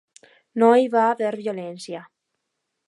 No 0.63 0.69
hi 0.77 0.87
va 0.95 1.03
haver 1.11 1.31
violència. 1.43 2.05